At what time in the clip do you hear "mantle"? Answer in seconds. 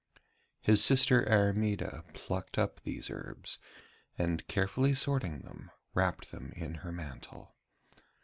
6.91-7.55